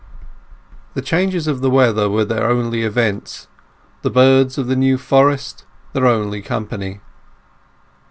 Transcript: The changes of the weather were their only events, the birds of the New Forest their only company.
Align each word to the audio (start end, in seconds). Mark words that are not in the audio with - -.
The 0.95 1.03
changes 1.03 1.45
of 1.45 1.61
the 1.61 1.69
weather 1.69 2.09
were 2.09 2.25
their 2.25 2.49
only 2.49 2.81
events, 2.81 3.47
the 4.01 4.09
birds 4.09 4.57
of 4.57 4.65
the 4.65 4.75
New 4.75 4.97
Forest 4.97 5.63
their 5.93 6.07
only 6.07 6.41
company. 6.41 7.01